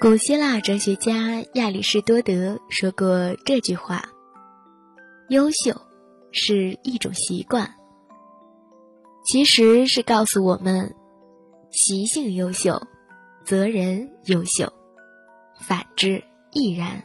[0.00, 4.04] 古希腊哲学家亚里士多德说过这句话
[5.28, 5.74] ：“优秀
[6.30, 7.74] 是一种习惯。”
[9.26, 10.94] 其实是告诉我们，
[11.72, 12.80] 习性优秀，
[13.44, 14.72] 则人优秀，
[15.60, 17.02] 反之亦然。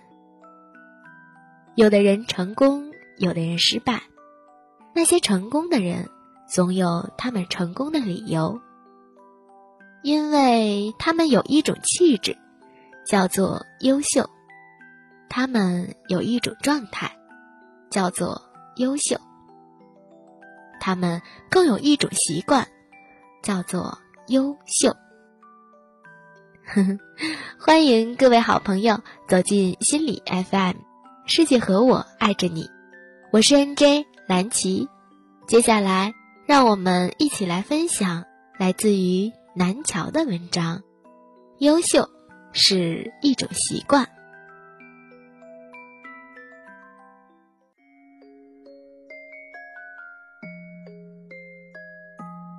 [1.76, 4.04] 有的人成功，有的人失败。
[4.94, 6.08] 那些成功的人，
[6.48, 8.62] 总有他们成功的理由，
[10.04, 12.38] 因为他们有一种气质，
[13.06, 14.24] 叫做优秀；
[15.30, 17.16] 他们有一种状态，
[17.90, 18.42] 叫做
[18.76, 19.18] 优秀；
[20.80, 22.68] 他们更有一种习惯，
[23.42, 24.96] 叫做优秀。
[27.60, 30.78] 欢迎各位好朋友走进心理 FM，
[31.26, 32.70] 世界和我爱着你，
[33.32, 34.06] 我是 NJ。
[34.26, 34.88] 蓝琪，
[35.48, 36.14] 接下来
[36.46, 38.24] 让我们一起来分享
[38.58, 40.82] 来自于南桥的文章。
[41.60, 42.10] 优秀
[42.54, 44.08] 是一种习惯。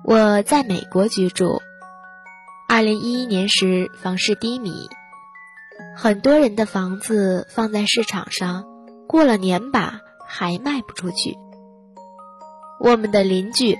[0.03, 1.61] 我在美国居住，
[2.69, 4.87] 二零一一年时房市低迷，
[5.97, 8.65] 很多人的房子放在市场上，
[9.07, 11.35] 过了年吧还卖不出去。
[12.79, 13.79] 我们的邻居，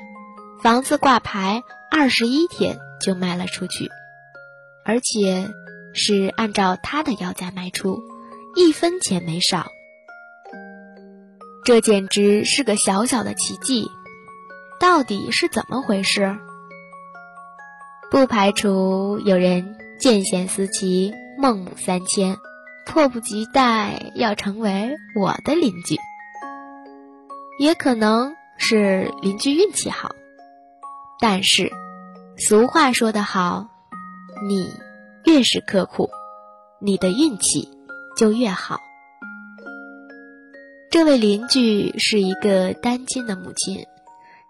[0.64, 3.92] 房子挂牌二十一天就卖了出去，
[4.84, 5.48] 而且
[5.96, 8.04] 是按照他的要价卖出，
[8.56, 9.72] 一分钱没少。
[11.64, 13.90] 这简直是个小小的奇迹，
[14.80, 16.38] 到底是怎么回事？
[18.12, 22.38] 不排除有人见贤思齐、孟母三迁，
[22.86, 25.98] 迫不及待要成为我的邻居，
[27.58, 28.36] 也可能。
[28.58, 30.16] 是邻居运气好，
[31.20, 31.74] 但是
[32.38, 33.68] 俗话说得好，
[34.48, 34.72] 你
[35.26, 36.10] 越是刻苦，
[36.80, 37.70] 你的运气
[38.16, 38.80] 就越好。
[40.92, 43.86] 这位邻居是一个单亲的母亲，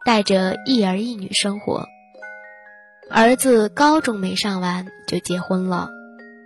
[0.06, 1.85] 带着一儿一女生活。
[3.09, 5.90] 儿子高中没上完就结婚了，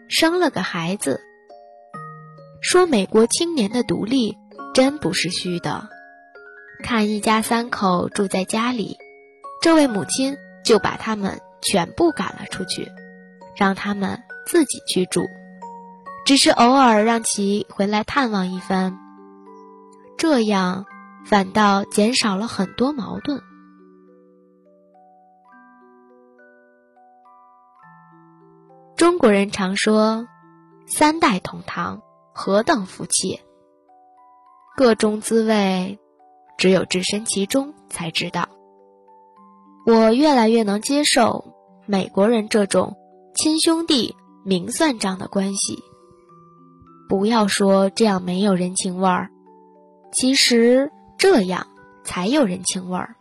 [0.07, 1.22] 生了个孩子。
[2.62, 4.38] 说美国青年的独立，
[4.73, 5.89] 真不是虚的。
[6.84, 8.97] 看一家三口住在家里，
[9.62, 12.91] 这位母亲就把他们全部赶了出去，
[13.59, 15.27] 让他们自己去住，
[16.25, 18.97] 只是偶尔让其回来探望一番。
[20.17, 20.85] 这样
[21.25, 23.41] 反倒减少了很多矛盾。
[28.95, 30.25] 中国人常说
[30.87, 33.41] “三代同堂，何等福气”，
[34.77, 35.99] 各种滋味。
[36.57, 38.47] 只有置身其中才知道。
[39.85, 41.53] 我越来越能接受
[41.85, 42.97] 美国人这种
[43.41, 45.81] 亲兄弟明算账的关系。
[47.07, 49.29] 不要说这样没有人情味儿，
[50.11, 51.67] 其实这样
[52.03, 53.16] 才有人情味儿。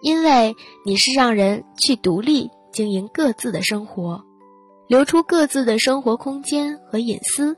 [0.00, 0.54] 因为
[0.86, 4.24] 你是让人去独立经营各自的生活，
[4.86, 7.56] 留出各自的生活空间和隐私，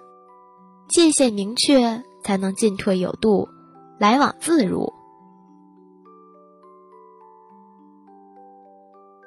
[0.89, 3.47] 界限明确，才能进退有度。
[3.99, 4.91] 来往自如。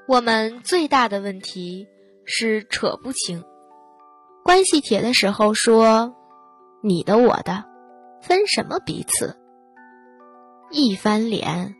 [0.07, 1.87] 我们最大的问题
[2.25, 3.43] 是扯不清
[4.43, 6.15] 关系铁的时候说
[6.81, 7.63] 你的我的，
[8.21, 9.37] 分什么彼此？
[10.69, 11.75] 一翻脸，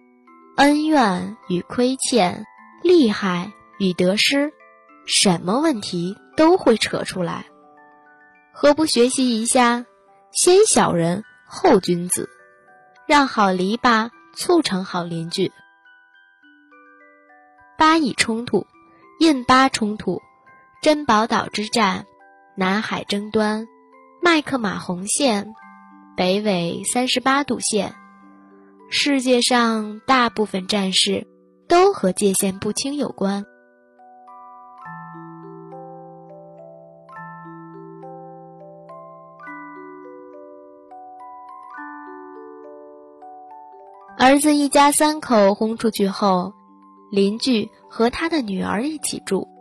[0.58, 2.46] 恩怨与亏欠，
[2.82, 4.52] 利害与得失，
[5.06, 7.46] 什么问题都会扯出来。
[8.52, 9.86] 何不学习一下，
[10.32, 12.30] 先小人后君子？
[13.08, 15.52] 让好篱笆促成好邻居。
[17.78, 18.66] 巴以冲突、
[19.20, 20.22] 印巴冲突、
[20.86, 22.06] 珍宝岛之战、
[22.56, 23.68] 南海争端、
[24.22, 25.56] 麦克马洪线、
[26.16, 27.96] 北纬三十八度线，
[28.92, 31.26] 世界上大部分战事
[31.68, 33.44] 都和界限不清有关。
[44.20, 46.54] 儿子一家三口轰出去后，
[47.10, 49.55] 邻居和他的女儿一起住。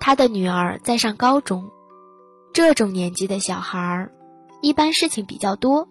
[0.00, 1.70] 他的女儿在上高中，
[2.54, 4.12] 这种年纪的小孩儿，
[4.62, 5.88] 一般事情比较多。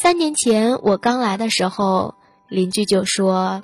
[0.00, 2.14] 三年前我刚来的时候，
[2.48, 3.62] 邻居就说：“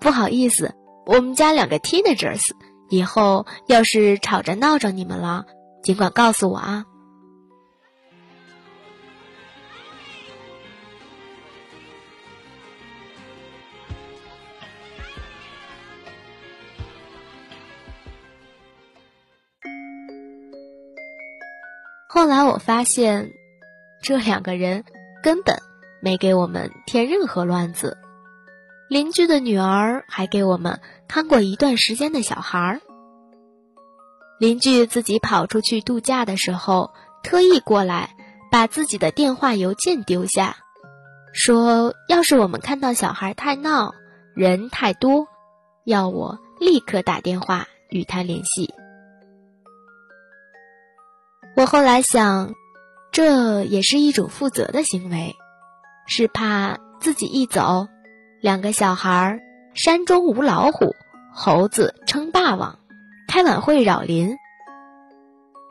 [0.00, 0.74] 不好意思，
[1.06, 2.42] 我们家两个 teenagers，
[2.90, 5.46] 以后要是吵着闹着你们了，
[5.82, 6.84] 尽管告诉我啊。”
[22.14, 23.32] 后来我发现，
[24.02, 24.84] 这两个人
[25.22, 25.56] 根本
[26.02, 27.96] 没给我们添任何乱子。
[28.90, 30.78] 邻居的女儿还给我们
[31.08, 32.80] 看过一段时间的小孩儿。
[34.38, 36.92] 邻居自己跑出去度假的时候，
[37.22, 38.10] 特意过来
[38.50, 40.58] 把自己的电话邮件丢下，
[41.32, 43.94] 说要是我们看到小孩太闹、
[44.34, 45.28] 人太多，
[45.86, 48.70] 要我立刻打电话与他联系。
[51.54, 52.54] 我后来想，
[53.12, 55.36] 这也是一种负责的行为，
[56.06, 57.88] 是怕自己一走。
[58.40, 59.40] 两个小孩儿，
[59.74, 60.94] 山中无老虎，
[61.32, 62.78] 猴子称霸王，
[63.28, 64.36] 开晚会扰邻。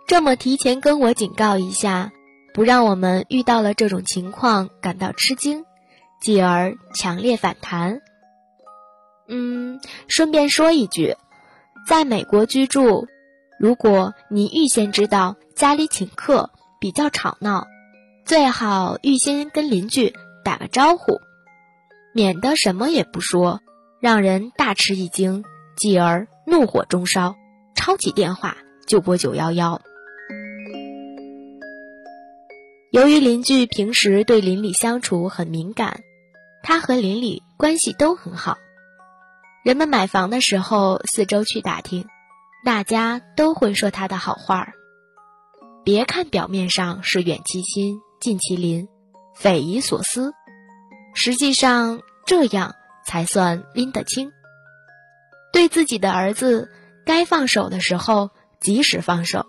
[0.07, 2.11] 这么提前跟我警告一下，
[2.53, 5.65] 不让我们遇到了这种情况感到吃惊，
[6.21, 8.01] 继而强烈反弹。
[9.27, 11.15] 嗯，顺便说一句，
[11.87, 13.07] 在美国居住，
[13.59, 16.49] 如果你预先知道家里请客
[16.79, 17.67] 比较吵闹，
[18.25, 20.11] 最好预先跟邻居
[20.43, 21.21] 打个招呼。
[22.15, 23.61] 免得什么也不说，
[23.99, 25.45] 让人大吃一惊，
[25.77, 27.35] 继而怒火中烧，
[27.75, 29.83] 抄起电话就拨九幺幺。
[32.89, 36.01] 由于邻居平时对邻里相处很敏感，
[36.63, 38.57] 他和邻里关系都很好。
[39.63, 42.07] 人们买房的时候，四周去打听，
[42.65, 44.73] 大家都会说他的好话儿。
[45.83, 48.87] 别看表面上是远其亲，近其邻，
[49.35, 50.33] 匪夷所思。
[51.13, 52.75] 实际上，这样
[53.05, 54.31] 才算拎得清。
[55.51, 56.71] 对自己的儿子，
[57.05, 58.29] 该放手的时候
[58.59, 59.47] 及时放手，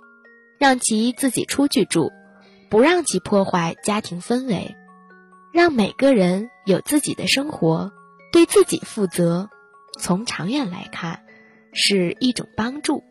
[0.59, 2.11] 让其自己出去住，
[2.71, 4.75] 不让其破坏家庭氛围，
[5.53, 7.93] 让每个人有自己的生活，
[8.33, 9.51] 对自己负责。
[9.99, 11.23] 从长远来看，
[11.75, 13.05] 是一种帮助。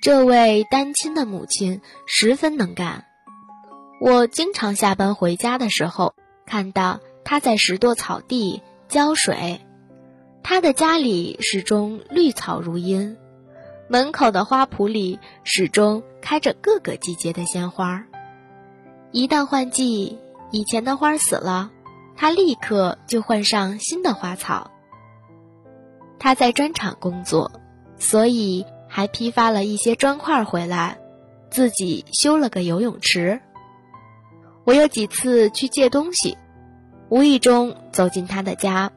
[0.00, 3.04] 这位单亲的母亲十分能干。
[4.00, 6.14] 我经常下班回家的时候，
[6.46, 9.60] 看到她在拾掇草地、浇水。
[10.44, 13.16] 她的家里始终绿草如茵，
[13.88, 18.04] 门口的花圃里始终开着各个季节的鲜花。
[19.10, 20.16] 一旦换季，
[20.52, 21.72] 以前的花死了，
[22.16, 24.70] 她立刻就换上新的花草。
[26.20, 27.50] 她在砖厂工作，
[27.98, 28.64] 所以
[28.98, 30.98] 还批发了一些砖块回来，
[31.50, 33.40] 自己修了个游泳池。
[34.64, 36.36] 我有几次去借东西，
[37.08, 38.90] 无意中走进他的家，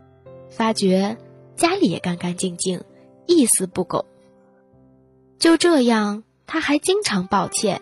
[0.50, 1.18] 发觉
[1.56, 2.83] 家里也干干净净，
[3.27, 4.03] 一丝不苟。
[5.38, 7.80] 就这样，他还经常抱歉，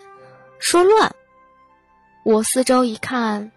[0.58, 1.16] 说乱。
[2.26, 3.50] 我四周一看，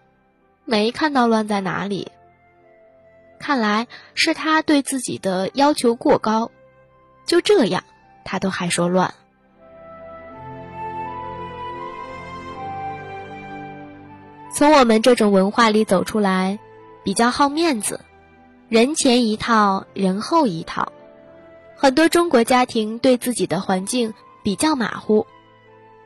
[0.64, 2.10] 没看到乱在哪里。
[3.38, 6.50] 看来是他对自己的要求过高。
[7.26, 7.84] 就这样，
[8.24, 9.14] 他都还说乱。
[14.52, 16.58] 从我们这种文化里走出来，
[17.04, 18.00] 比较好面子，
[18.68, 20.92] 人前一套，人后一套。
[21.76, 24.14] 很多中国家庭对自己的环境
[24.44, 25.26] 比较马虎，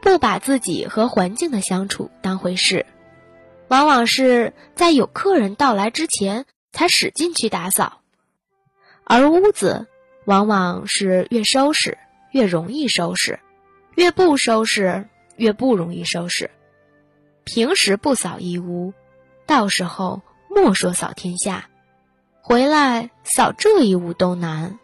[0.01, 2.87] 不把自己和环境的相处当回事，
[3.69, 8.01] 往往是在有客人到来之前才使劲去打扫，
[9.05, 9.87] 而屋子
[10.25, 11.99] 往往是越收拾
[12.31, 13.39] 越容易收拾，
[13.95, 16.51] 越不收拾越不容易收拾。
[17.45, 18.93] 平时不扫一屋，
[19.47, 21.69] 到时候莫说扫天下，
[22.43, 24.79] 回来扫这一屋都难。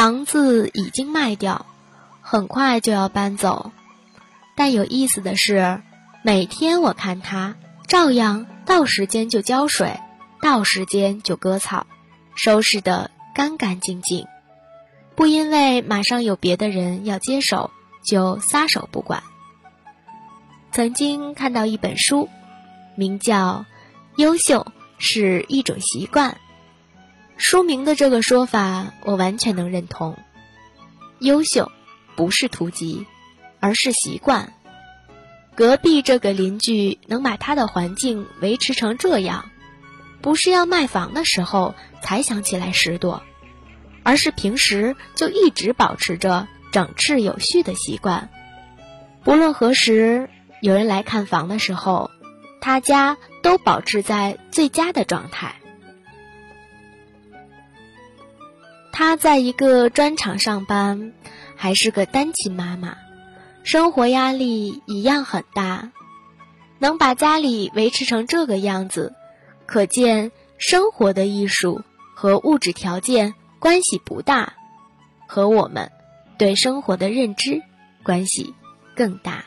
[0.00, 1.66] 房子已经卖掉，
[2.22, 3.70] 很快就要搬走。
[4.56, 5.82] 但有意思的是，
[6.22, 7.54] 每天我看他
[7.86, 10.00] 照样到时间就浇水，
[10.40, 11.86] 到时间就割草，
[12.34, 14.26] 收拾得干干净净，
[15.16, 17.70] 不因为马上有别的人要接手
[18.02, 19.22] 就撒手不管。
[20.72, 22.30] 曾经看到一本书，
[22.94, 23.66] 名叫
[24.16, 24.66] 《优秀
[24.96, 26.30] 是一种习惯》。
[27.40, 30.18] 书名的这个说法，我完全能认同。
[31.20, 31.72] 优秀
[32.14, 33.06] 不是图籍，
[33.60, 34.52] 而是习惯。
[35.54, 39.50] 隔壁这个邻居能把他的环境维持成这样，
[40.20, 43.22] 不是要卖房的时候才想起来拾掇，
[44.02, 48.28] 而是平时就一直保持着整饬有序的习惯。
[49.24, 50.28] 不论何时
[50.60, 52.10] 有人来看房的时候，
[52.60, 55.54] 他家都保持在最佳的状态。
[58.92, 61.12] 他在一个砖厂上班，
[61.56, 62.96] 还是个单亲妈妈，
[63.62, 65.90] 生活压力一样很大。
[66.78, 69.14] 能把家里维持成这个样子，
[69.66, 71.82] 可见生活的艺术
[72.14, 74.54] 和物质条件关系不大，
[75.26, 75.92] 和我们
[76.38, 77.62] 对生活的认知
[78.02, 78.54] 关系
[78.96, 79.44] 更大。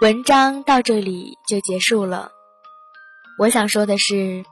[0.00, 2.32] 文章到这里就结束了。
[3.38, 4.44] 我想说的是，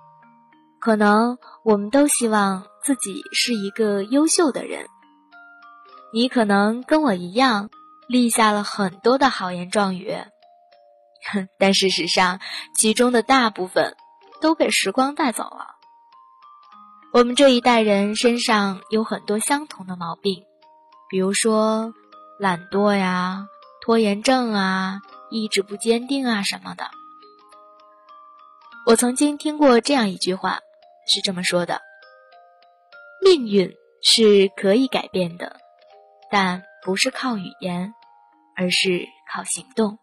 [0.80, 4.86] 可能我们都希望自己是一个优秀的人。
[6.12, 7.70] 你可能跟我一样，
[8.08, 10.16] 立下了很多的好言壮语，
[11.58, 12.38] 但事实上，
[12.76, 13.96] 其中的大部分
[14.40, 15.74] 都被时光带走了。
[17.12, 20.44] 我们这一代人身上有很多相同的毛病，
[21.10, 21.92] 比如说
[22.38, 23.46] 懒惰呀、
[23.82, 25.00] 拖延症啊。
[25.32, 26.90] 意志不坚定啊什么的。
[28.84, 30.60] 我曾经听过这样一句话，
[31.06, 31.80] 是这么说的：
[33.24, 33.72] 命运
[34.02, 35.56] 是可以改变的，
[36.30, 37.94] 但不是靠语言，
[38.56, 39.98] 而是靠行动。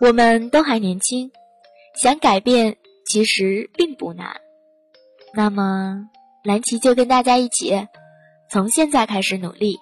[0.00, 1.32] 我们都还年轻，
[1.94, 4.40] 想改变其实并不难。
[5.32, 6.08] 那么，
[6.42, 7.88] 蓝琪就跟大家一起，
[8.50, 9.78] 从现在开始努力，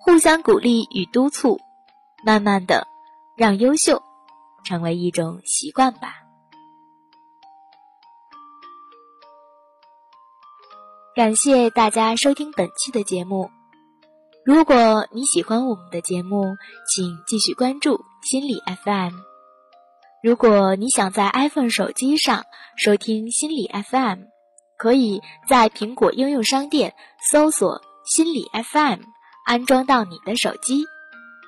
[0.00, 1.58] 互相鼓励与督促。
[2.24, 2.86] 慢慢的，
[3.36, 4.02] 让优秀
[4.64, 6.16] 成为一种习惯吧。
[11.14, 13.50] 感谢大家收听本期的节目。
[14.44, 16.56] 如果你喜欢我们的节目，
[16.88, 19.14] 请继续关注心理 FM。
[20.22, 22.44] 如果你想在 iPhone 手机上
[22.76, 24.20] 收听心理 FM，
[24.76, 26.94] 可以在苹果应用商店
[27.30, 29.00] 搜索心理 FM，
[29.44, 30.84] 安装到你的手机。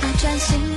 [0.00, 0.73] 不专心